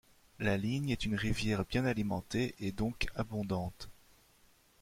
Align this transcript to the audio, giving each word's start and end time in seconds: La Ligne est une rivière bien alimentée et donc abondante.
La 0.39 0.57
Ligne 0.57 0.89
est 0.89 1.05
une 1.05 1.13
rivière 1.13 1.63
bien 1.63 1.85
alimentée 1.85 2.55
et 2.59 2.71
donc 2.71 3.05
abondante. 3.13 3.87